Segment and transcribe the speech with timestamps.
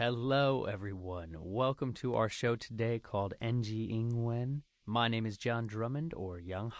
[0.00, 1.36] Hello, everyone.
[1.38, 4.62] Welcome to our show today called NG Ingwen.
[4.86, 6.70] My name is John Drummond or Yang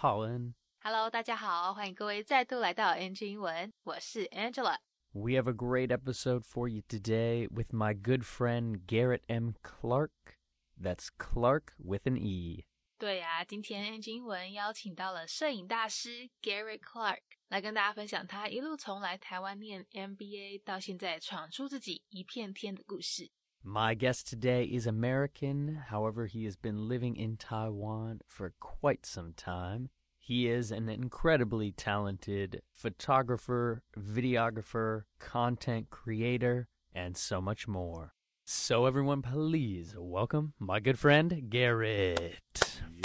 [0.83, 4.79] Hello, 大家好，欢迎各位再度来到 NG 英文，我是 Angela。
[5.13, 9.53] We have a great episode for you today with my good friend Garrett M.
[9.63, 10.39] Clarke.
[10.83, 12.65] That's Clark with an E.
[12.99, 23.32] 对啊，今天 NG 英文邀请到了摄影大师 Garrett Clarke 来跟大家分享他一路从来台湾念 MBA 到现在闯出自己一片天的故事。
[23.64, 25.86] My guest today is American.
[25.90, 29.90] However, he has been living in Taiwan for quite some time.
[30.20, 38.14] He is an incredibly talented photographer, videographer, content creator, and so much more.
[38.44, 42.42] So, everyone, please welcome my good friend, Garrett.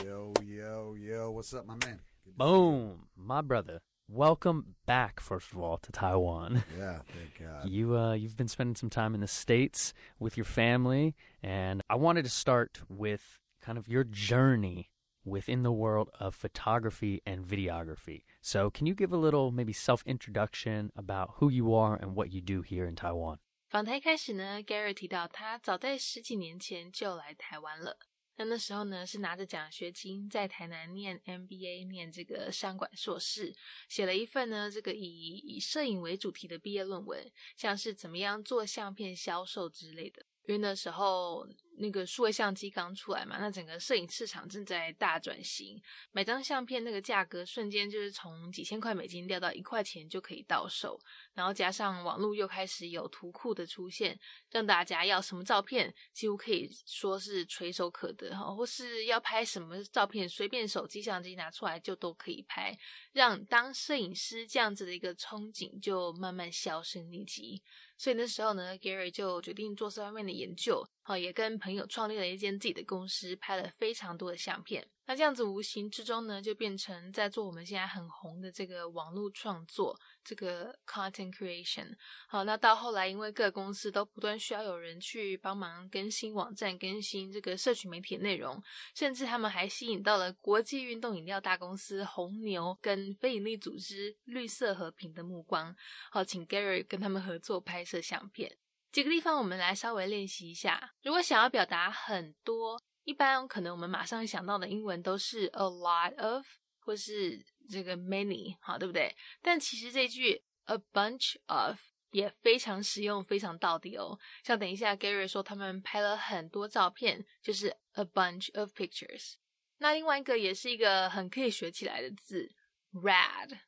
[0.02, 2.00] Yo, yo, yo, what's up, my man?
[2.24, 3.80] Good to Boom, my brother.
[4.08, 6.64] Welcome back, first of all, to Taiwan.
[6.68, 6.82] see you.
[6.82, 7.68] Yeah, thank God.
[7.68, 11.94] You uh, you've been spending some time in the states with your family, and I
[11.94, 14.90] wanted to start with kind of your journey
[15.24, 18.24] within the world of photography and videography.
[18.40, 22.32] So, can you give a little maybe self introduction about who you are and what
[22.32, 23.38] you do here in Taiwan?
[23.68, 27.96] 访谈一开始呢，Gary 提到他早在十几年前就来台湾了。
[28.37, 33.55] 那那时候呢，是拿着奖学金在台南念 MBA，念这个商管硕士，
[33.87, 40.25] 写了一份呢这个以以摄影为主题的毕业论文，像是怎么样做相片销售之类的。
[40.47, 50.99] 因为那时候那个数位相机刚出来嘛，那整个摄影市场正在大转型，买张相片那个价格瞬间就是从几千块美金掉到一块钱就可以到手。
[51.33, 54.17] 然后加上网络又开始有图库的出现，
[54.51, 62.77] 让大家要什么照片几乎可以说是垂手可得哈，或是要拍什么照片，随便手机相机拿出来就都可以拍，
[63.11, 67.61] 让当摄影师这样子的一个憧憬就慢慢销声匿迹。
[67.97, 74.83] 所以那时候呢，Gary 就决定做这方面的研究，好，也跟朋友创立了一间自己的公司，拍了非常多的相片。
[75.05, 81.95] 那这样子无形之中呢，就变成在做我们现在很红的这个网络创作，这个 content creation。
[82.27, 88.59] 好，那到后来，因为各公司都不断需要有人去帮忙更新网站、更新这个社群媒体内容，
[88.95, 95.75] 甚至他们还吸引到了国际运动饮料大公司红牛跟非营利组织绿色和平的目光。
[96.09, 98.57] 好，请 Gary 跟他们合作拍摄相片。
[98.95, 100.93] 几个地方我们来稍微练习一下。
[101.03, 106.45] 如果想要表达很多，一般可能我们马上想到的英文都是 a lot of
[106.79, 109.13] 或是这个 many，好，对不对？
[109.41, 111.77] 但其实这句 a bunch of
[112.11, 114.17] 也非常实用，非常到底哦。
[114.45, 119.33] 像等一下 Gary 说他们拍了很多照片，就是 a bunch of pictures。
[119.79, 122.49] 那另外一个也是一个很可以学起来的字
[122.93, 123.59] ，rad。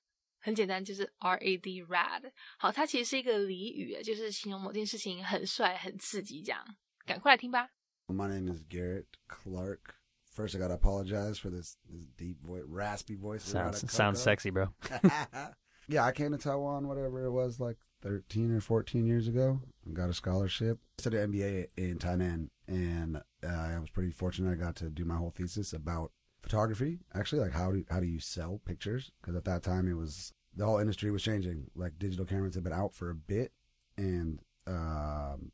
[0.47, 2.31] 很简单，就是 R A D rad。
[2.57, 6.65] 好，它其实是一个俚语，就是形容某件事情很帅、很刺激这样。
[7.05, 7.69] 赶快来听吧。
[8.07, 9.95] My name is Garrett Clarke.
[10.33, 13.43] First, I gotta apologize for this, this deep voice, raspy voice.
[13.43, 14.69] Sounds sounds sexy, bro.
[15.89, 19.59] yeah, I came to Taiwan, whatever it was, like 13 or 14 years ago.
[19.85, 20.79] I got a scholarship.
[20.97, 24.49] I studied MBA in Tainan, and uh, I was pretty fortunate.
[24.53, 28.05] I got to do my whole thesis about photography, actually, like how do how do
[28.05, 29.11] you sell pictures?
[29.19, 31.69] Because at that time, it was the whole industry was changing.
[31.75, 33.53] Like digital cameras had been out for a bit,
[33.95, 35.51] and um,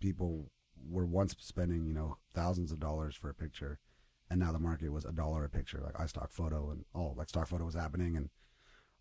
[0.00, 0.50] people
[0.88, 3.78] were once spending you know thousands of dollars for a picture,
[4.30, 5.80] and now the market was a dollar a picture.
[5.82, 8.30] Like iStock photo and all like stock photo was happening, and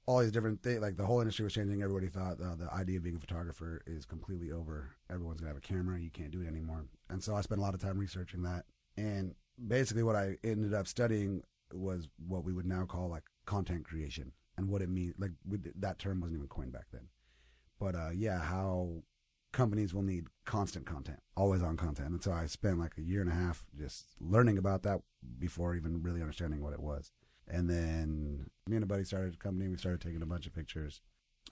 [0.08, 0.82] all these different things.
[0.82, 1.84] Like the whole industry was changing.
[1.84, 4.96] Everybody thought uh, the idea of being a photographer is completely over.
[5.12, 6.00] Everyone's gonna have a camera.
[6.00, 6.86] You can't do it anymore.
[7.10, 8.66] And so I spent a lot of time researching that.
[8.98, 9.36] And
[9.68, 14.32] basically, what I ended up studying was what we would now call like content creation
[14.58, 15.16] and what it means.
[15.18, 15.32] Like
[15.80, 17.08] that term wasn't even coined back then.
[17.80, 19.04] But uh, yeah, how
[19.52, 22.10] companies will need constant content, always on content.
[22.10, 25.02] And so I spent like a year and a half just learning about that
[25.40, 27.12] before even really understanding what it was.
[27.48, 29.70] And then me and a buddy started a company.
[29.70, 31.02] We started taking a bunch of pictures.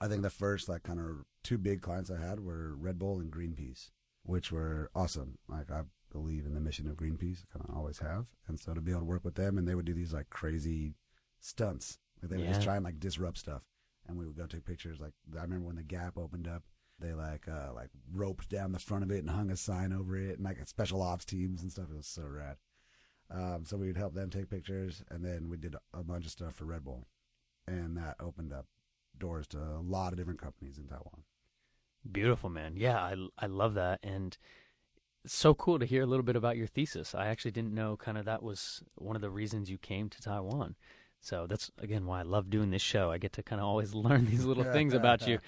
[0.02, 3.20] I think the first like kind of two big clients I had were Red Bull
[3.20, 3.92] and Greenpeace,
[4.24, 5.38] which were awesome.
[5.48, 8.28] Like I believe in the mission of Greenpeace, kind of always have.
[8.48, 10.30] And so to be able to work with them and they would do these like
[10.30, 10.96] crazy
[11.40, 12.00] stunts.
[12.24, 12.66] Like they would just Yeah.
[12.66, 13.64] try and like disrupt stuff.
[14.08, 15.00] And we would go take pictures.
[15.00, 16.64] Like I remember when the Gap opened up,
[17.00, 20.18] they like uh like roped down the front of it and hung a sign over
[20.18, 21.90] it and like special ops teams and stuff.
[21.92, 22.58] It was so rad.
[23.30, 26.54] Um, so we'd help them take pictures, and then we did a bunch of stuff
[26.56, 27.08] for Red Bull,
[27.68, 28.68] and that opened up
[29.18, 31.24] doors to a lot of different companies in Taiwan.
[32.12, 32.74] Beautiful, man.
[32.76, 34.00] Yeah, I, I love that.
[34.04, 34.38] And
[35.26, 37.16] so cool to hear a little bit about your thesis.
[37.16, 40.22] I actually didn't know kind of that was one of the reasons you came to
[40.22, 40.76] Taiwan.
[41.23, 43.11] So that's, again, why I love doing this show.
[43.11, 45.39] I get to kind of always learn these little things about you.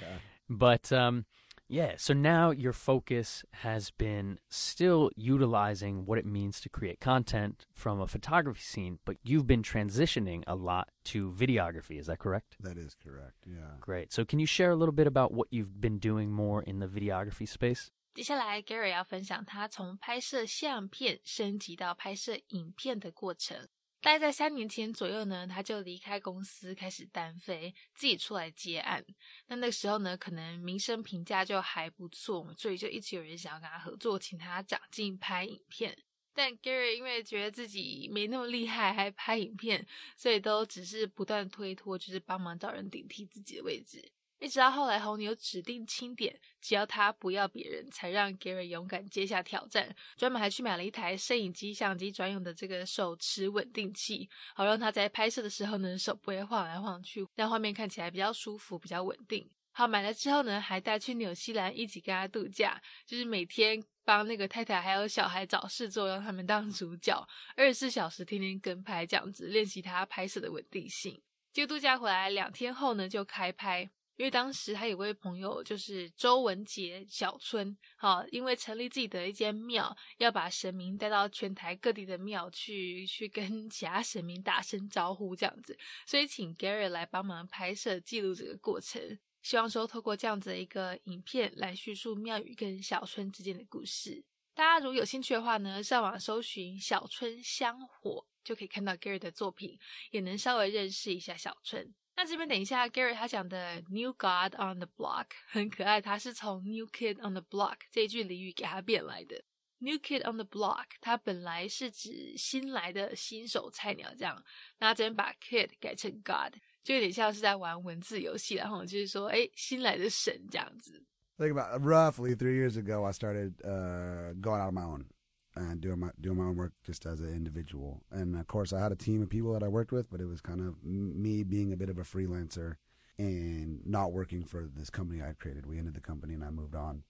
[0.49, 1.25] But um,
[1.73, 7.65] Yeah, so now your focus has been still utilizing what it means to create content
[7.73, 12.01] from a photography scene, but you've been transitioning a lot to videography.
[12.01, 12.57] Is that correct?
[12.59, 13.47] That is correct.
[13.47, 13.77] Yeah.
[13.81, 14.13] Great.
[14.13, 16.89] So can you share a little bit about what you've been doing more in the
[16.89, 17.93] videography space?
[18.15, 23.69] 接下来，Gary 要分享他从拍摄相片升级到拍摄影片的过程。
[24.06, 29.04] 大概在三年前左右呢，他就离开公司，开始单飞，自己出来接案。
[29.48, 35.98] 那那时候呢，可能名声评价就还不错，所以就一直有人想要跟他合作，请他长进拍影片。
[36.36, 39.84] 但 Gary 因为觉得自己没那么厉害，还拍影片，
[40.16, 44.08] 所以都只是不断推脱，就是帮忙找人顶替自己的位置。
[44.40, 49.96] 一直到后来，红牛指定清点，只要他不要别人，才让 Gary 勇敢接下挑战。
[50.18, 59.50] 专门还去买了一台摄影机、相机专用的这个手持稳定器，好让他在拍摄的时候呢，手不会晃来晃去，让画面看起来比较舒服、比较稳定。
[59.72, 71.22] 好，买了之后呢，还带去纽西兰一起跟他度假，就是每天帮那个太太还有小孩找事做，让他们当主角，二十四小时天天跟拍，这样子练习他拍摄的稳定性。
[71.52, 73.90] 就度假回来两天后呢，就开拍。
[74.18, 94.24] 因为当时他有位朋友就是周文杰小春，好，因为成立自己的一间庙，要把神明带到全台各地的庙去，去跟其他神明打声招呼这样子，所以请 Gary 来帮忙拍摄记录这个过程，希望说透过这样子的一个影片来叙述庙宇跟小春之间的故事。
[94.54, 99.78] 大家如果有兴趣的话呢，上网搜寻小春香火，就可以看到 Gary 的作品，
[100.12, 101.94] 也能稍微认识一下小春。
[102.17, 109.43] 那这边等一下，Gary 他讲的 New God on the Block 很可爱，他是从 New Kid on the Block 这一句俚语给他变来的。
[109.79, 114.45] New Kid on the Block 它本来是指新来的新手菜鸟这样，
[114.79, 116.53] 那这边把 Kid 改成 God，
[116.85, 121.03] 就有点像是在玩文字游戏，然后就是说，哎，新来的神这样子。
[121.39, 125.07] Think about roughly three years ago, I started uh, going out on my own.
[125.56, 128.04] and doing my doing my own work just as an individual.
[128.12, 130.28] And of course, I had a team of people that I worked with, but it
[130.28, 132.76] was kind of me being a bit of a freelancer
[133.18, 135.66] and not working for this company I created.
[135.66, 137.04] We ended the company and I moved on.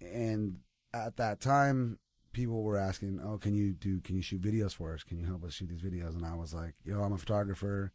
[0.00, 0.58] And
[0.94, 1.98] at that time,
[2.32, 4.00] people were asking, "Oh, can you do?
[4.00, 5.02] Can you shoot videos for us?
[5.02, 7.92] Can you help us shoot these videos?" And I was like, "Yo, I'm a photographer.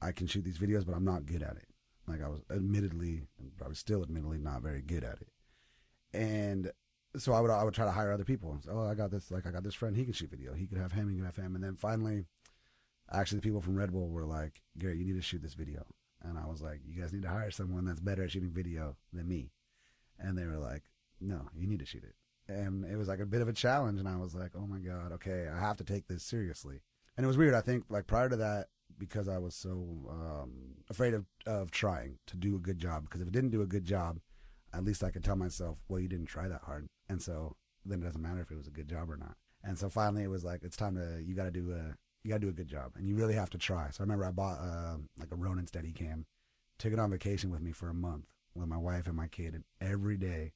[0.00, 1.68] I can shoot these videos, but I'm not good at it.
[2.06, 5.32] Like I was admittedly, and probably still admittedly, not very good at it."
[6.12, 6.72] And
[7.16, 8.58] so I would I would try to hire other people.
[8.70, 9.96] Oh, I got this like I got this friend.
[9.96, 10.54] He can shoot video.
[10.54, 11.08] He could have him.
[11.08, 11.54] He could have him.
[11.54, 12.24] And then finally,
[13.10, 15.86] actually, the people from Red Bull were like, "Gary, you need to shoot this video."
[16.22, 18.96] And I was like, "You guys need to hire someone that's better at shooting video
[19.12, 19.52] than me."
[20.18, 20.84] And they were like,
[21.20, 22.14] "No, you need to shoot it."
[22.52, 23.98] And it was like a bit of a challenge.
[23.98, 26.82] And I was like, "Oh my god, okay, I have to take this seriously."
[27.16, 27.54] And it was weird.
[27.54, 28.68] I think like prior to that,
[28.98, 29.70] because I was so
[30.10, 33.04] um, afraid of of trying to do a good job.
[33.04, 34.20] Because if it didn't do a good job,
[34.72, 36.88] at least I could tell myself, well, you didn't try that hard.
[37.08, 39.36] And so then it doesn't matter if it was a good job or not.
[39.64, 42.30] And so finally it was like, it's time to, you got to do a, you
[42.30, 43.88] got to do a good job and you really have to try.
[43.90, 46.24] So I remember I bought uh, like a Ronin Steadicam,
[46.78, 49.54] took it on vacation with me for a month with my wife and my kid.
[49.54, 50.52] And every day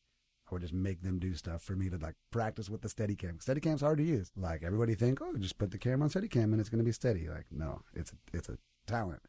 [0.49, 3.44] I would just make them do stuff for me to like practice with the Steadicam.
[3.44, 4.31] Steadicam's hard to use.
[4.37, 6.93] Like everybody think, oh, just put the camera on Steadicam and it's going to be
[6.93, 7.28] steady.
[7.28, 9.22] Like, no, it's, a, it's a talent.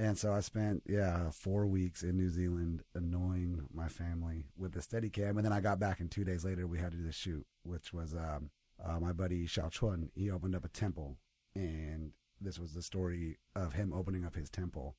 [0.00, 4.80] And so I spent, yeah, four weeks in New Zealand annoying my family with the
[4.80, 5.36] Steadicam.
[5.36, 7.46] And then I got back, and two days later, we had to do the shoot,
[7.64, 8.48] which was um,
[8.82, 10.08] uh, my buddy Xiao Chun.
[10.14, 11.18] He opened up a temple,
[11.54, 14.96] and this was the story of him opening up his temple.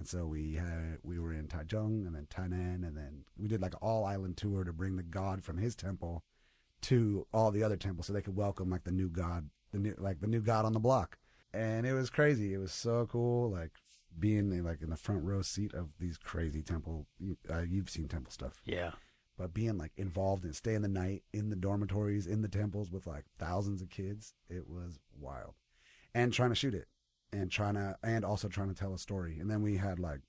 [0.00, 3.62] And so we had we were in Taichung and then Tainan, and then we did
[3.62, 6.24] like an all island tour to bring the god from his temple
[6.80, 9.94] to all the other temples, so they could welcome like the new god, the new
[9.96, 11.18] like the new god on the block.
[11.54, 12.52] And it was crazy.
[12.52, 13.48] It was so cool.
[13.48, 13.70] Like
[14.18, 17.06] being like in the front row seat of these crazy temple.
[17.48, 18.92] Uh, you've seen temple stuff, yeah.
[19.38, 23.06] But being like involved in staying the night in the dormitories, in the temples with
[23.06, 25.54] like thousands of kids, it was wild.
[26.14, 26.88] And trying to shoot it,
[27.32, 29.38] and trying to, and also trying to tell a story.
[29.38, 30.20] And then we had like,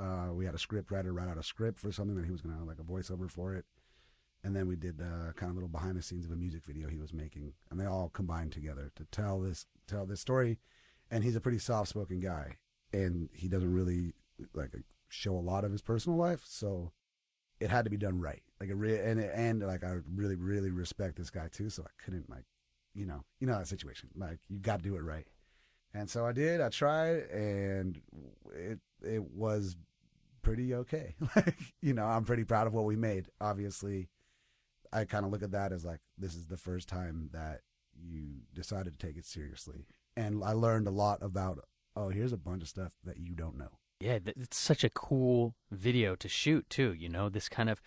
[0.00, 2.40] uh, we had a script writer write out a script for something that he was
[2.40, 3.66] gonna like a voiceover for it.
[4.42, 6.88] And then we did uh, kind of little behind the scenes of a music video
[6.88, 10.58] he was making, and they all combined together to tell this tell this story.
[11.10, 12.56] And he's a pretty soft spoken guy,
[12.92, 14.14] and he doesn't really
[14.54, 14.72] like
[15.08, 16.42] show a lot of his personal life.
[16.44, 16.92] So
[17.60, 18.42] it had to be done right.
[18.60, 21.70] Like re- and and like I really really respect this guy too.
[21.70, 22.44] So I couldn't like,
[22.94, 24.10] you know, you know that situation.
[24.16, 25.26] Like you got to do it right.
[25.94, 26.60] And so I did.
[26.60, 28.00] I tried, and
[28.54, 29.76] it it was
[30.42, 31.14] pretty okay.
[31.36, 33.28] like you know, I'm pretty proud of what we made.
[33.40, 34.08] Obviously,
[34.92, 37.62] I kind of look at that as like this is the first time that
[38.00, 41.64] you decided to take it seriously, and I learned a lot about
[41.98, 43.78] oh, here's a bunch of stuff that you don't know.
[44.00, 46.94] Yeah, it's such a cool video to shoot too.
[46.94, 47.82] You know, this kind of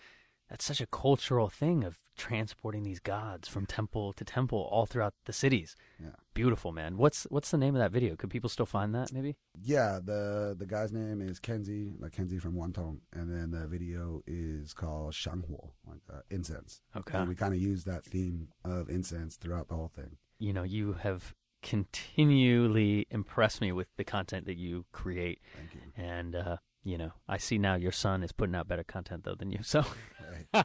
[0.50, 5.14] that's such a cultural thing of transporting these gods from temple to temple all throughout
[5.24, 5.74] the cities.
[5.98, 6.10] Yeah.
[6.34, 6.98] Beautiful, man.
[6.98, 8.16] What's what's the name of that video?
[8.16, 9.36] Could people still find that maybe?
[9.62, 14.22] Yeah, the the guy's name is Kenzie, like Kenzie from Wantong, and then the video
[14.26, 16.82] is called Shanghuo, like uh, incense.
[16.94, 17.16] Okay.
[17.16, 20.18] And we kind of use that theme of incense throughout the whole thing.
[20.38, 26.02] You know, you have continually impress me with the content that you create Thank you.
[26.02, 29.36] and uh you know, I see now your son is putting out better content though
[29.36, 29.60] than you.
[29.62, 30.62] So hey,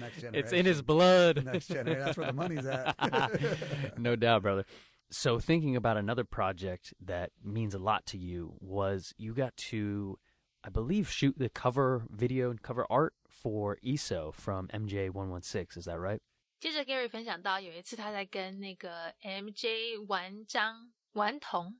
[0.00, 1.44] next it's in his blood.
[1.52, 2.04] Next generation.
[2.04, 3.98] That's where the money's at.
[3.98, 4.64] no doubt, brother.
[5.10, 10.18] So thinking about another project that means a lot to you was you got to,
[10.64, 15.42] I believe, shoot the cover video and cover art for ESO from MJ One One
[15.42, 15.76] Six.
[15.76, 16.20] Is that right?
[16.60, 21.78] 接着 Gary 分享到，有一次他在跟那个 MJ 玩张顽童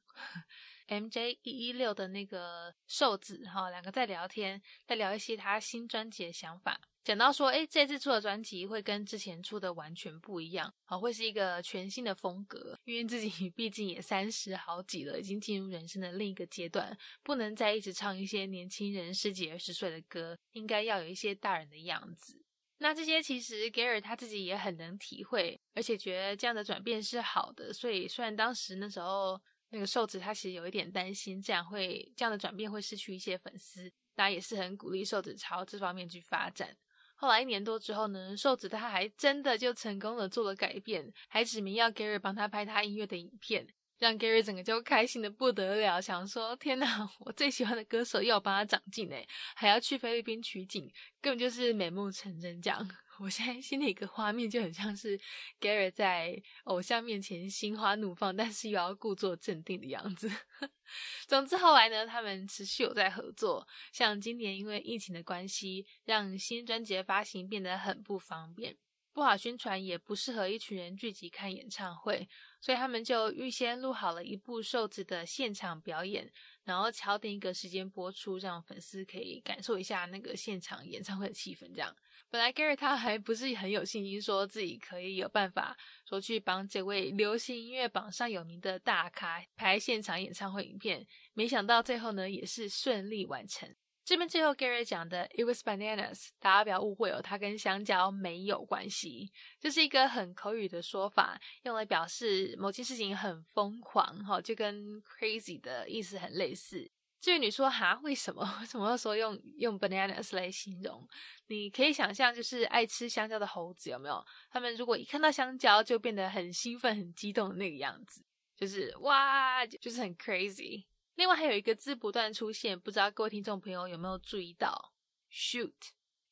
[0.86, 6.80] MJ 一一六的那个瘦子哈，两个在聊天，在聊一些他新专辑的想法。
[7.02, 12.78] 讲到说，诶，这次出的专辑会跟之前出的完全不一样，啊，会是一个全新的风格。
[12.84, 22.37] 因为自己毕竟也三十好几了，已经进入人生的另一个阶段，不能再一直唱一些年轻人十几二十岁的歌，应该要有一些大人的样子。
[22.78, 27.72] 那这些其实 Gary 他自己也很能体会，而且觉得这样的转变是好的。
[27.72, 36.76] 所以虽然当时那时候那个瘦子他其实有一点担心，这样会这样的转变会失去一些粉丝，大家也是很鼓励瘦子朝这方面去发展。
[37.16, 43.66] 后来一年多之后呢，瘦子他还真的就成功的做了改变，还指明要 Gary 帮他拍他音乐的影片，
[43.98, 50.90] 让 Gary 整个就开心的不得了，想说天哪，我最喜欢的歌手又要帮他长进诶，还要去菲律宾取景，
[51.20, 52.88] 根本就是美梦成真这样。
[53.18, 55.18] 我现在心里一个画面就很像是
[55.60, 60.30] Gary 在偶像面前心花怒放，但是又要故作镇定的样子。
[61.26, 63.66] 总之后来呢，他们持续有在合作。
[63.92, 68.76] 像今年因为疫情的关系，让新专辑的发行变得很不方便，
[69.18, 72.28] 不好宣传，也不适合一群人聚集看演唱会，
[72.60, 76.30] 所以他们就预先录好了一部瘦子的现场表演，
[76.62, 81.66] 然后敲定一个时间播出，让粉丝可以感受一下那个现场演唱会的气氛。
[81.74, 81.92] 这样，
[82.30, 85.76] 本来 Gary 他还不是很有信心，说自己可以有办法
[86.08, 93.74] 说去帮这位流行音乐榜上有名的大咖拍现场演唱会影片，没想到最后呢也是顺利完成。
[94.08, 106.90] 这边最后 Gary 讲的 "It was bananas"，大家不要误会哦，它跟香蕉没有关系，这是一个很口语的说法，用来表示某件事情很疯狂，哈，就跟 crazy 的意思很类似。
[107.20, 111.06] 至于你说哈，为什么为 什么要说用用 bananas 来形容？
[111.48, 114.24] 你可以想象，就是爱吃香蕉的猴子有没有？
[114.50, 118.24] 他们如果一看到香蕉就变得很兴奋、很激动的那个样子，
[118.56, 120.84] 就是哇，就是很 crazy。
[121.18, 124.92] 另外还有一个字不断出现，不知道各位听众朋友有没有注意到
[125.32, 125.72] ？shoot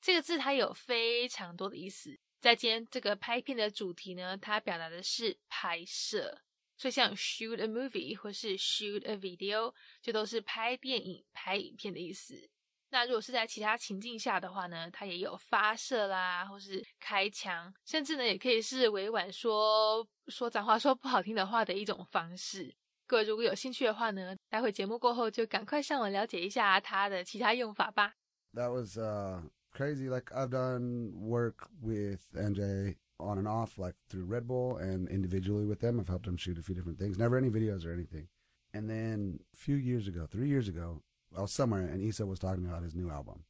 [0.00, 2.16] 这个字它有非常多的意思。
[2.40, 6.38] 在今天这个拍片的主题呢，它表达的是拍摄，
[6.76, 12.48] 所以像 shoot a movie 或是 shoot a video，就都是拍电影、拍影片的意思。
[12.90, 22.72] 那如果是在其他情境下的话呢，它也有发射啦，或是开枪，甚至呢也可以是委婉说说脏话、说不好听的话的一种方式。
[23.06, 28.14] 各位如果有兴趣的话呢，待会节目过后就赶快上网了解一下它的其他用法吧。
[28.54, 30.08] That was uh crazy.
[30.08, 35.64] Like I've done work with MJ on and off, like through Red Bull and individually
[35.66, 36.00] with them.
[36.00, 37.16] I've helped them shoot a few different things.
[37.18, 38.28] Never any videos or anything.
[38.74, 41.02] And then a few years ago, three years ago,
[41.36, 43.44] I was somewhere and ESO was talking about his new album.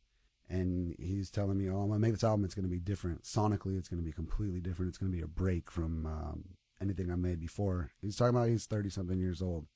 [0.48, 2.44] And he's telling me, oh, I'm going to make this album.
[2.44, 3.24] It's going to be different.
[3.24, 4.90] Sonically, it's going to be completely different.
[4.90, 6.44] It's going to be a break from um,
[6.80, 9.66] anything I made before." He's talking about he's 30 something years old,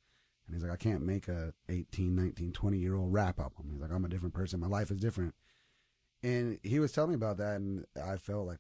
[0.47, 3.81] and he's like, "I can't make a 18, 19, 20 year old rap album." He's
[3.81, 4.61] like, "I'm a different person.
[4.61, 5.35] My life is different."
[6.23, 8.59] And he was telling me about that, and I felt like,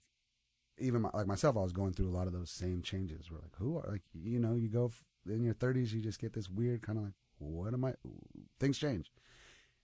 [0.79, 3.31] even my, like myself, I was going through a lot of those same changes.
[3.31, 4.91] We're like, who are like, you know, you go
[5.27, 7.95] in your 30s, you just get this weird kind of like, what am I?
[8.59, 9.11] Things change.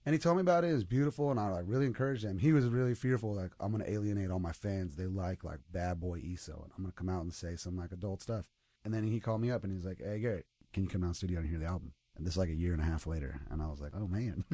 [0.06, 0.70] And he told me about it.
[0.70, 2.38] It was beautiful, and I like really encouraged him.
[2.38, 4.94] He was really fearful, like I'm gonna alienate all my fans.
[4.94, 7.90] They like like bad boy ESO, and I'm gonna come out and say some like
[7.90, 8.46] adult stuff.
[8.84, 11.12] And then he called me up and he's like, "Hey Garrett, can you come down
[11.12, 13.40] studio and hear the album?" And this is like a year and a half later,
[13.50, 14.44] and I was like, "Oh man!"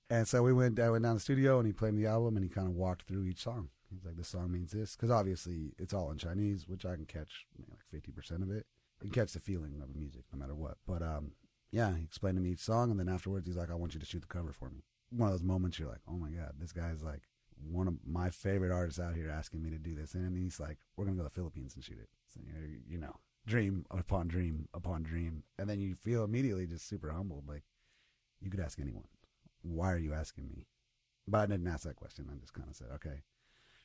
[0.10, 0.80] and so we went.
[0.80, 2.74] I went down the studio and he played me the album and he kind of
[2.74, 3.68] walked through each song.
[3.90, 7.06] He's like, "This song means this," because obviously it's all in Chinese, which I can
[7.06, 8.66] catch like fifty percent of it.
[9.00, 10.78] You can catch the feeling of the music no matter what.
[10.88, 11.34] But um,
[11.70, 14.00] yeah, he explained to me each song, and then afterwards he's like, "I want you
[14.00, 16.54] to shoot the cover for me." One of those moments you're like, "Oh my god,
[16.58, 17.22] this guy's like
[17.60, 20.78] one of my favorite artists out here asking me to do this," and he's like,
[20.96, 22.40] "We're gonna go to the Philippines and shoot it." So
[22.88, 27.48] you know, dream upon dream upon dream, and then you feel immediately just super humbled,
[27.48, 27.64] like
[28.40, 29.08] you could ask anyone.
[29.62, 30.66] Why are you asking me?
[31.26, 32.28] But I didn't ask that question.
[32.32, 33.22] I just kind of said, "Okay."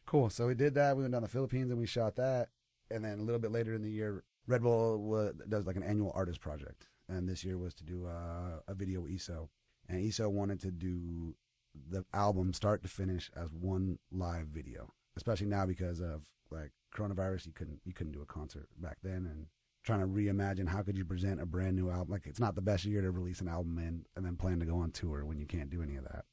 [0.05, 0.29] Cool.
[0.29, 0.95] So we did that.
[0.95, 2.49] We went down to the Philippines and we shot that.
[2.91, 6.11] And then a little bit later in the year, Red Bull does like an annual
[6.13, 6.87] artist project.
[7.10, 9.50] And this year was to do uh, a video with ESO.
[9.89, 11.36] And ESO wanted to do
[11.89, 17.48] the album start to finish as one live video, especially now because of like coronavirus.
[17.48, 19.48] You couldn't you couldn't do a concert back then, and
[19.83, 22.12] trying to reimagine how could you present a brand new album.
[22.12, 24.65] Like it's not the best year to release an album in, and then plan to
[24.65, 26.25] go on tour when you can't do any of that.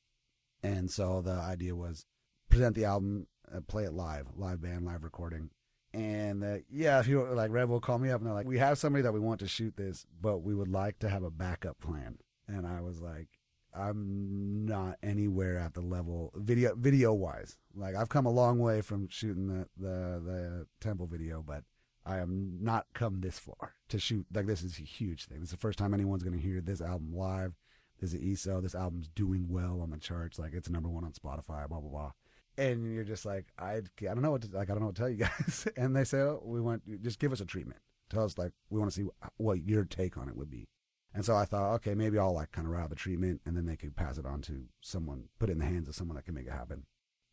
[0.63, 2.07] And so the idea was
[2.51, 5.51] present the album, uh, play it live, live band, live recording.
[5.93, 8.79] And yeah, if you like Red Bull call me up and they're like, we have
[8.79, 11.81] somebody that we want to shoot this, but we would like to have a backup
[11.81, 12.19] plan.
[12.47, 13.29] And I was like,
[13.75, 17.57] I'm not anywhere at the level video video wise.
[17.75, 21.65] Like I've come a long way from shooting the the, the temple video, but
[22.05, 24.27] I am not come this far to shoot.
[24.33, 25.43] Like this is a huge thing.
[25.43, 27.55] Is the first time anyone's going to hear this album live.
[28.01, 28.61] This is ESO.
[28.61, 30.39] This album's doing well on the charts.
[30.39, 31.69] Like it's number one on Spotify.
[31.69, 32.13] Blah blah blah.
[32.61, 34.97] And you're just like I I don't know what to, like I don't know what
[34.97, 35.67] to tell you guys.
[35.77, 37.81] and they say oh, we want just give us a treatment.
[38.11, 40.69] Tell us like we want to see what your take on it would be.
[41.13, 43.57] And so I thought, okay, maybe I'll like kind of write out the treatment and
[43.57, 46.17] then they could pass it on to someone, put it in the hands of someone
[46.17, 46.85] that can make it happen.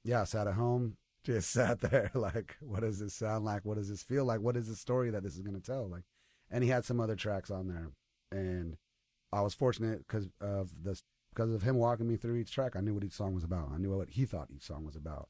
[0.04, 3.66] Yeah, I sat at home, just sat there like, what does this sound like?
[3.66, 4.42] What does this feel like?
[4.42, 5.88] What is the story that this is going to tell?
[5.88, 6.04] Like,
[6.50, 7.92] and he had some other tracks on there.
[8.32, 8.78] And
[9.32, 11.04] I was fortunate because of this,
[11.38, 12.76] because of him walking me through each track.
[12.76, 13.70] I knew what each song was about.
[13.72, 15.30] I knew what he thought each song was about.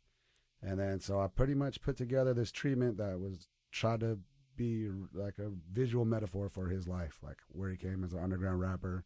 [0.62, 4.20] And then so I pretty much put together this treatment that was tried to
[4.56, 8.62] be like a visual metaphor for his life, like where he came as an underground
[8.62, 9.04] rapper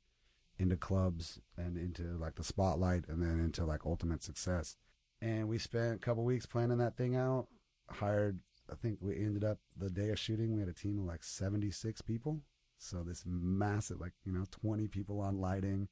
[0.59, 4.77] into clubs and into like the spotlight and then into like ultimate success.
[5.21, 7.47] And we spent a couple weeks planning that thing out.
[7.89, 8.39] Hired,
[8.71, 11.23] I think we ended up the day of shooting, we had a team of like
[11.23, 12.41] 76 people.
[12.77, 15.87] So this massive, like, you know, 20 people on lighting,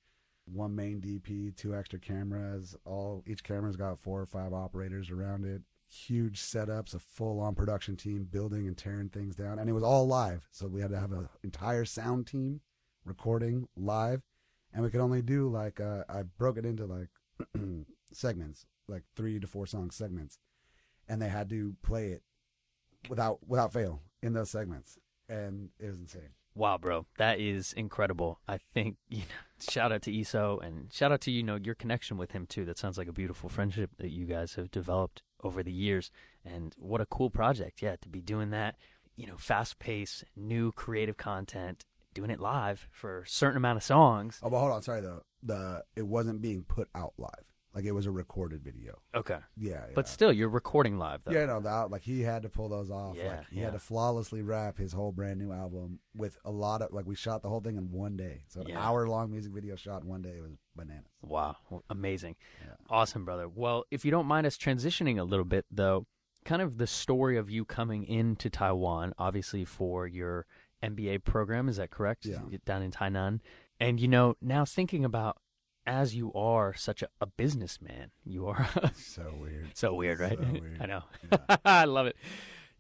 [0.52, 5.46] one main DP, two extra cameras, all, each camera's got four or five operators around
[5.46, 9.60] it huge setups, a full on production team building and tearing things down.
[9.60, 10.48] And it was all live.
[10.52, 12.62] So we had to have an entire sound team
[13.06, 14.22] recording live.
[14.74, 17.10] And we could only do like, uh, I broke it into like
[18.14, 20.38] segments, like three to four song segments.
[21.08, 22.22] And they had to play it
[23.10, 25.00] without, without fail in those segments.
[25.28, 26.34] And it was insane.
[26.56, 28.40] Wow, bro, that is incredible.
[28.48, 29.26] I think you know,
[29.62, 32.66] shout out to ESO and shout out to you know your connection with him too.
[32.66, 36.12] That sounds like a beautiful friendship that you guys have developed over the years.
[36.46, 38.76] And what a cool project, yeah, to be doing that.
[39.16, 43.84] You know, fast pace, new creative content, doing it live for a certain amount of
[43.84, 44.40] songs.
[44.42, 45.24] Oh, but hold on, sorry though.
[45.44, 47.46] The it wasn't being put out live.
[47.80, 49.00] Like it was a recorded video.
[49.16, 49.38] Okay.
[49.56, 49.72] Yeah.
[49.72, 49.86] yeah.
[49.96, 51.32] But still, you're recording live though.
[51.32, 53.16] Yeah, no, that like he had to pull those off.
[53.16, 53.66] Yeah, like he yeah.
[53.68, 57.16] had to flawlessly wrap his whole brand new album with a lot of like we
[57.16, 58.44] shot the whole thing in one day.
[58.50, 58.86] So an Yeah.
[58.86, 60.32] hour long music video shot in one day.
[60.32, 61.06] It was bananas.
[61.22, 61.56] Wow,
[61.90, 62.36] amazing.
[62.90, 63.48] Awesome, brother.
[63.48, 66.06] Well, if you don't mind us transitioning a little bit, though,
[66.44, 70.46] kind of the story of you coming into Taiwan, obviously for your
[70.84, 72.26] MBA program, is that correct?
[72.26, 72.40] Yeah.
[72.66, 73.40] Down in Tainan.
[73.80, 75.38] And, you know, now thinking about
[75.87, 79.71] as you are such a, a businessman, you are So weird.
[79.75, 80.39] so weird, right?
[80.39, 80.81] So weird.
[80.81, 81.03] I know.
[81.31, 81.57] Yeah.
[81.65, 82.17] I love it.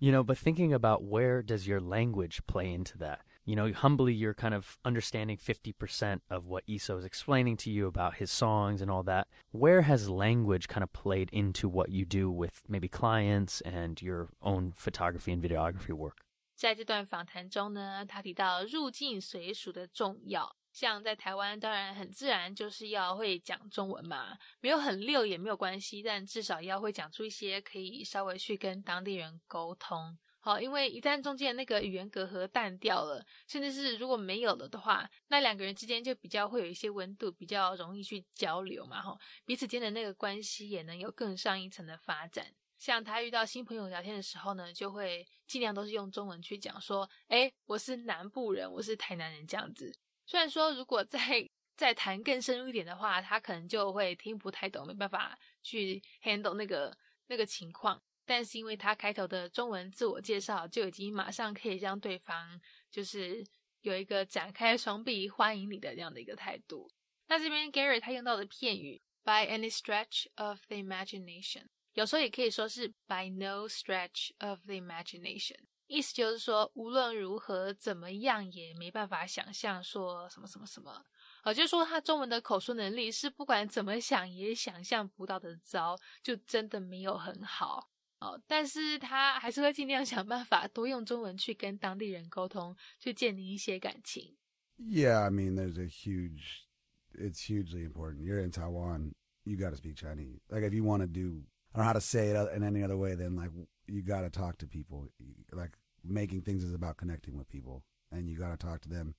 [0.00, 3.20] You know, but thinking about where does your language play into that?
[3.46, 7.87] You know, humbly, you're kind of understanding 50% of what ESO is explaining to you
[7.87, 9.28] about his songs and all that.
[9.52, 14.30] Where has language kind of played into what you do with maybe clients and your
[14.40, 16.16] own photography and videography work?
[16.54, 20.57] 在这段访谈中呢，他提到入境随俗的重要。
[20.79, 30.17] 像在台湾，当然很自然就是要会讲中文嘛，没有很溜也没有关系，但至少要会讲出一些可以稍微去跟当地人沟通。
[30.39, 42.47] 好，因为一旦中间那个语言隔阂淡掉了，甚至是如果没有了的话，那两个人之间就比较会有一些温度，比较容易去交流嘛，哈，彼此间的那个关系也能有更上一层的发展。
[42.77, 49.93] 像他遇到新朋友聊天的时候呢，就会尽量都是用中文去讲，说：“哎，我是南部人，我是台南人。”这样子。
[50.29, 57.99] 虽然说如果再再谈更深入一点的话，他可能就会听不太懂，没办法去 handle 那个那个情况。
[58.25, 62.61] 但是因为他开头的中文自我介绍，就已经马上可以让对方
[62.91, 63.43] 就是
[63.81, 66.87] 有一个展开双臂欢迎你的这样的一个态度。
[67.25, 71.63] 那这边 Gary 他用到的片语 by any stretch of the imagination。
[71.93, 75.57] 有时候也可以说是 by no stretch of the imagination，
[75.89, 81.04] 意思就是说无论如何怎么样也没办法想象说什么什么什么，
[81.43, 88.39] 呃，就是说他中文的口述能力是不管怎么想也想象不到的糟，就真的没有很好哦。
[88.45, 94.38] 但是他还是会尽量想办法多用中文去跟当地人沟通，去建立一些感情。
[94.78, 96.67] Yeah, I mean, there's a huge,
[97.13, 98.21] it's hugely important.
[98.21, 100.39] You're in Taiwan, you got to speak Chinese.
[100.49, 102.84] Like, if you want to do I don't know how to say it in any
[102.84, 103.52] other way then like
[103.88, 105.08] you got to talk to people.
[105.52, 109.15] Like making things is about connecting with people, and you got to talk to them.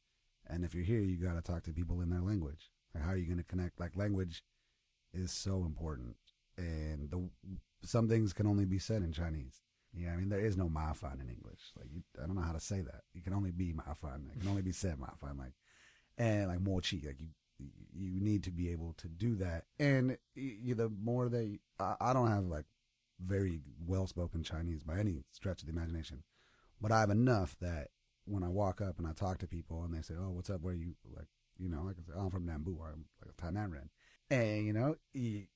[0.46, 2.70] And if you're here, you got to talk to people in their language.
[2.94, 3.78] Like how are you going to connect?
[3.78, 4.42] Like language
[5.12, 6.16] is so important,
[6.56, 7.28] and the
[7.82, 9.60] some things can only be said in Chinese.
[9.92, 11.72] Yeah, I mean there is no mafan in English.
[11.76, 13.02] Like you, I don't know how to say that.
[13.14, 14.30] You can only be mafan.
[14.32, 15.38] It can only be said mafan.
[15.38, 15.54] Like
[16.18, 17.02] and like mochi.
[17.04, 17.28] Like you
[17.92, 19.64] you need to be able to do that.
[19.78, 22.64] And you, the more they, I, I don't have like
[23.20, 26.22] very well spoken Chinese by any stretch of the imagination,
[26.80, 27.88] but I have enough that
[28.24, 30.62] when I walk up and I talk to people and they say, "Oh, what's up?
[30.62, 33.34] Where you like?" You know, I can say, oh, "I'm from Nambu," or "I'm like
[33.36, 33.90] a Tainan Ren,"
[34.30, 35.48] and you know, he,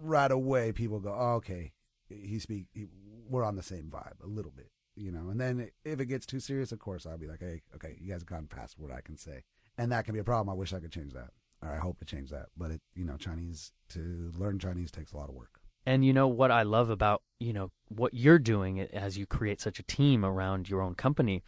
[0.00, 1.72] right away people go, oh, "Okay,
[2.08, 2.66] he speak.
[2.72, 2.86] He,
[3.28, 6.26] we're on the same vibe a little bit." You know, and then if it gets
[6.26, 8.90] too serious, of course, I'll be like, "Hey, okay, you guys have gone past what
[8.90, 9.44] I can say,"
[9.78, 10.50] and that can be a problem.
[10.50, 11.30] I wish I could change that
[11.62, 12.46] or I hope to change that.
[12.56, 16.13] But it, you know, Chinese to learn Chinese takes a lot of work And you
[16.13, 19.83] know what I love about you know what you're doing as you create such a
[19.83, 21.43] team around your own company,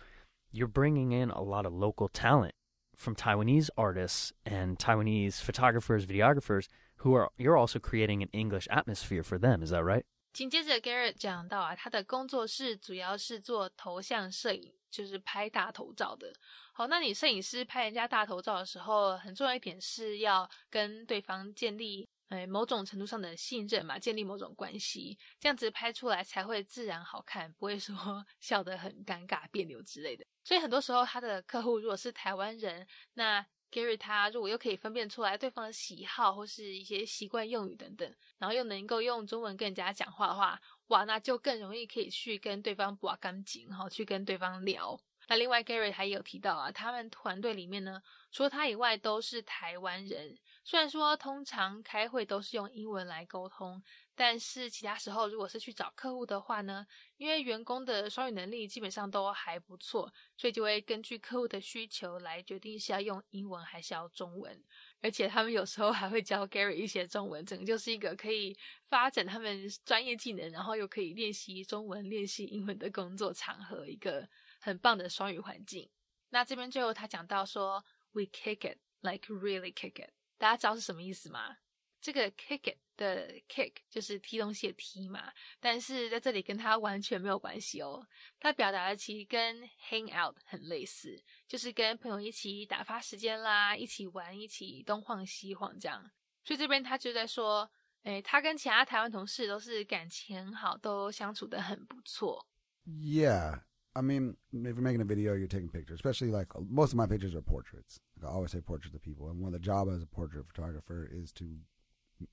[0.52, 2.54] you're bringing in a lot of local talent
[2.96, 9.24] from Taiwanese artists and Taiwanese photographers, videographers who are you're also creating an English atmosphere
[9.24, 9.64] for them.
[9.64, 10.04] Is that right?
[10.34, 16.32] 紧接着，Garrett 讲到啊，他的工作室主要是做头像摄影，就是拍大头照的。
[16.74, 27.95] 好，那你摄影师拍人家大头照的时候，很重要一点是要跟对方建立， 哎，某种程度上的信任嘛，建立某种关系，这样子拍出来才会自然好看，不会说
[28.41, 30.25] 笑得很尴尬、别扭之类的。
[30.43, 44.99] 所以很多时候，他的客户如果是台湾人，那 Gary 他如果又可以分辨出来对方的喜好或是一些习惯用语等等，然后又能够用中文跟人家讲话的话，哇，那就更容易可以去跟对方把干净，哈，去跟对方聊。
[45.29, 50.39] 那另外，Gary 还有提到啊，他们团队里面呢，除了他以外都是台湾人。
[50.65, 53.83] 虽然说通常开会都是用英文来沟通，
[54.15, 64.63] 但是其他时候如果是去找客户的话呢，因为员工的双语能力基本上都还不错，所以就会根据客户的需求来决定是要用英文还是要中文。
[65.01, 68.57] 而且他们有时候还会教 Gary 一些中文，整个就是一个可以
[68.89, 74.29] 发展他们专业技能，然后又可以练习中文、练习英文的工作场合，一个。
[74.65, 75.91] 很棒的双语环境。
[76.29, 81.59] 那这边最后他讲到说，We kick it like really kick it，大家知道是什么意思吗？
[82.01, 88.05] 这个 kick it 的 kick 就是踢东西的踢嘛，但是在这里跟它完全没有关系哦。
[88.41, 96.11] 它表达的其实跟 hang out 很类似，就是跟朋友一起打发时间啦，一起玩，一起东晃西晃这样。
[96.43, 97.71] 所以这边他就在说，
[98.03, 102.49] 诶，他跟其他台湾同事都是感情很好，都相处的很不错。
[102.85, 103.63] Yeah.
[103.95, 105.95] I mean, if you're making a video, you're taking pictures.
[105.97, 108.01] Especially like most of my pictures are portraits.
[108.21, 110.47] Like I always say portraits of people, and one of the job as a portrait
[110.47, 111.45] photographer is to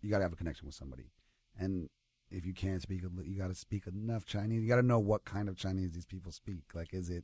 [0.01, 1.11] you got to have a connection with somebody,
[1.57, 1.89] and
[2.31, 4.61] if you can't speak, you got to speak enough Chinese.
[4.61, 6.63] You got to know what kind of Chinese these people speak.
[6.73, 7.23] Like, is it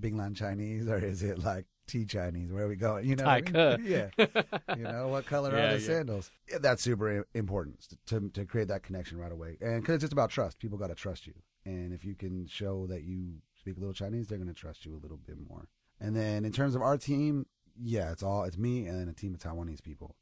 [0.00, 2.52] Binglan Chinese or is it like tea Chinese?
[2.52, 3.06] Where are we going?
[3.06, 3.84] You know, I could.
[3.84, 4.08] yeah.
[4.18, 5.86] you know, what color yeah, are the yeah.
[5.86, 6.30] sandals?
[6.50, 10.12] Yeah, that's super important to to create that connection right away, and because it's just
[10.12, 10.58] about trust.
[10.58, 13.94] People got to trust you, and if you can show that you speak a little
[13.94, 15.68] Chinese, they're going to trust you a little bit more.
[15.98, 17.46] And then in terms of our team,
[17.80, 20.16] yeah, it's all it's me and a team of Taiwanese people.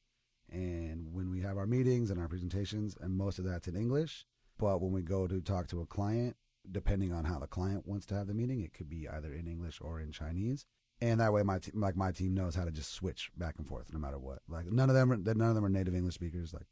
[0.50, 4.26] And when we have our meetings and our presentations, and most of that's in English,
[4.58, 6.36] but when we go to talk to a client,
[6.70, 9.48] depending on how the client wants to have the meeting, it could be either in
[9.48, 10.64] English or in Chinese.
[11.00, 13.66] And that way, my te- like my team knows how to just switch back and
[13.66, 14.38] forth no matter what.
[14.48, 16.52] Like none of them are none of them are native English speakers.
[16.52, 16.66] Like,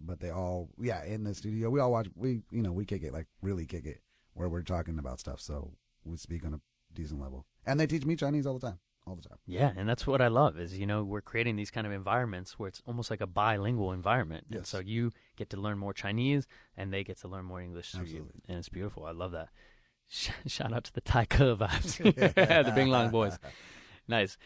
[0.00, 3.02] but they all yeah in the studio we all watch we you know we kick
[3.02, 4.02] it like really kick it
[4.34, 5.40] where we're talking about stuff.
[5.40, 5.72] So
[6.10, 6.60] we speak on a
[6.94, 7.46] decent level.
[7.64, 8.78] And they teach me Chinese all the time.
[9.06, 9.38] All the time.
[9.46, 12.58] Yeah, and that's what I love is, you know, we're creating these kind of environments
[12.58, 14.46] where it's almost like a bilingual environment.
[14.50, 14.58] Yes.
[14.58, 17.92] And so you get to learn more Chinese and they get to learn more English
[17.92, 18.32] through Absolutely.
[18.34, 18.42] you.
[18.48, 19.04] And it's beautiful.
[19.04, 19.50] I love that.
[20.08, 22.64] Shout out to the Tai Ke vibes.
[22.64, 23.38] the Bing Long boys.
[24.08, 24.36] Nice.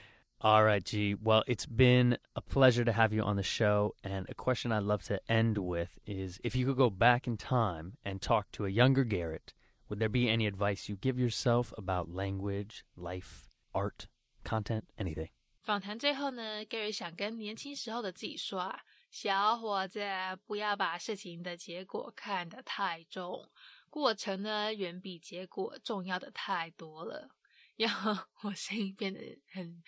[0.42, 1.14] All right, G.
[1.14, 3.94] Well, it's been a pleasure to have you on the show.
[4.02, 7.36] And a question I'd love to end with is if you could go back in
[7.36, 9.52] time and talk to a younger Garrett
[9.90, 14.06] would there be any advice you give yourself about language, life, art,
[14.44, 15.28] content, anything?
[15.60, 20.00] 访谈最后呢，Gary 想跟年轻时候的自己说啊，小伙子，
[20.46, 23.50] 不要把事情的结果看得太重，
[23.90, 27.28] 过程呢远比结果重要的太多了。
[27.76, 27.90] 要
[28.42, 29.20] 我声音变得
[29.52, 29.82] 很，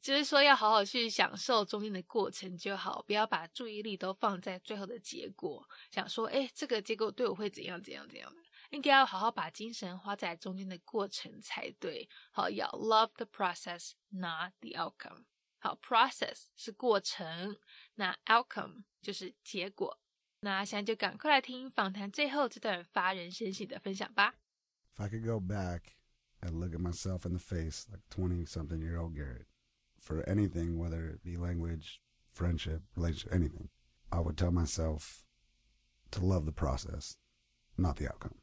[0.00, 8.41] 就是说要好好去享受中间的过程就好，不要把注意力都放在最后的结果，想说，哎，这个结果对我会怎样怎样怎样的。
[8.71, 12.07] 应该要好好把精神花在中间的过程才对。
[12.31, 15.25] 好，要 love the process, not the outcome。
[15.59, 17.57] 好，process 是过程，
[17.95, 19.99] 那 outcome 就是结果。
[20.41, 24.35] 那现在就赶快来听访谈最后这段发人深省的分享吧。
[24.95, 25.81] If I could go back
[26.41, 29.47] and look at myself in the face, like 20 something year old Garrett,
[29.99, 31.99] for anything, whether it be language,
[32.31, 33.69] friendship, relationship, anything,
[34.09, 35.25] I would tell myself
[36.11, 37.17] to love the process,
[37.75, 38.35] not the outcome.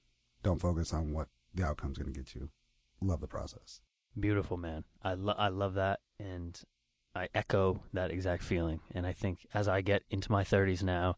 [0.43, 2.49] Don't focus on what the outcome's going to get you.
[3.02, 3.82] Love the process.
[4.19, 4.84] Beautiful, man.
[5.04, 5.99] I, lo- I love that.
[6.19, 6.60] And
[7.15, 8.82] I echo that exact feeling.
[8.93, 11.15] And I think as I get into my 30s now,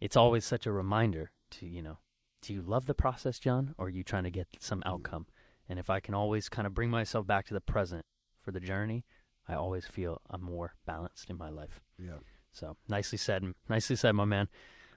[0.00, 1.98] it's always such a reminder to, you know,
[2.42, 4.90] do you love the process, John, or are you trying to get some mm.
[4.90, 5.26] outcome?
[5.68, 8.04] And if I can always kind of bring myself back to the present
[8.40, 9.04] for the journey,
[9.48, 11.80] I always feel I'm more balanced in my life.
[11.98, 12.18] Yeah.
[12.52, 13.44] So nicely said.
[13.68, 14.48] Nicely said, my man.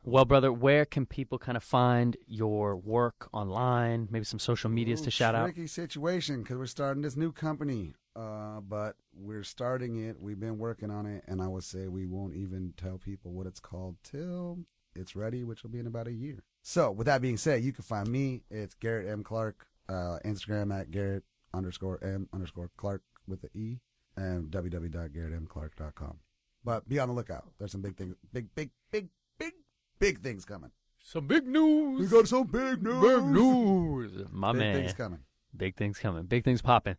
[0.07, 4.07] Well, brother, where can people kind of find your work online?
[4.11, 5.45] Maybe some social medias to Ooh, shout out.
[5.45, 10.21] Tricky situation because we're starting this new company, uh, but we're starting it.
[10.21, 13.47] We've been working on it, and I would say we won't even tell people what
[13.47, 14.59] it's called till
[14.95, 16.43] it's ready, which will be in about a year.
[16.61, 18.43] So, with that being said, you can find me.
[18.51, 19.65] It's Garrett M Clarke.
[19.89, 23.79] Uh, Instagram at Garrett underscore M underscore Clark with the E,
[24.15, 26.19] and www.garrettmclark.com.
[26.63, 27.51] But be on the lookout.
[27.57, 29.09] There's some big things, big, big, big,
[29.99, 30.71] big, big things coming.
[30.99, 31.99] Some big news.
[31.99, 33.01] We got some big news.
[33.01, 34.11] Big news.
[34.31, 34.75] My Big man.
[34.75, 35.19] things coming.
[35.55, 36.23] Big things coming.
[36.23, 36.97] Big things popping.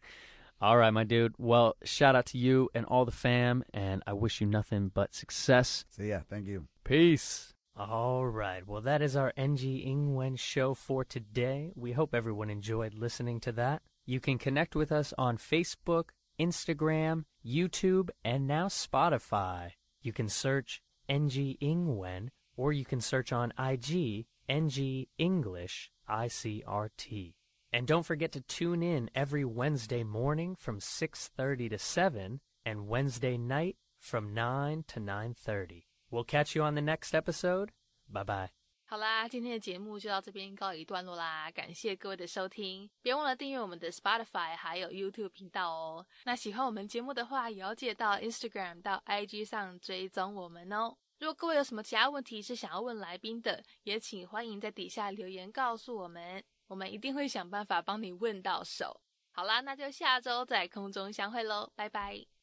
[0.61, 1.35] All right, my dude.
[1.39, 5.15] Well, shout out to you and all the fam, and I wish you nothing but
[5.15, 5.85] success.
[5.91, 6.67] So yeah, thank you.
[6.85, 7.53] Peace.
[7.77, 8.67] All right.
[8.67, 11.73] Well, that is our NG Ingwen show for today.
[11.75, 13.83] We hope everyone enjoyed listening to that.
[14.07, 16.05] You can connect with us on Facebook,
[16.41, 19.73] Instagram, YouTube, and now Spotify.
[20.01, 27.36] You can search NG Ingwen, or you can search on IG NG English ICRT.
[27.72, 33.38] And don't forget to tune in every Wednesday morning from 6:30 to 7 and Wednesday
[33.38, 35.84] night from 9 to 9:30.
[36.10, 37.70] We'll catch you on the next episode.
[38.10, 38.50] Bye bye.
[38.84, 46.06] 好啦，今天的节目就到这边告一段落啦，感谢各位的收听，别忘了订阅我们的 Spotify 还有 YouTube 频道哦。
[46.26, 50.98] 那喜欢我们节目的话，也要记得到 Instagram 到 IG 上追踪我们哦。
[51.19, 59.01] 如果各位有什么其他问题是想要问来宾的，也请欢迎在底下留言告诉我们，我们一定会想办法帮你问到手。
[59.33, 62.36] 好啦，那就下周在空中相会喽，拜拜。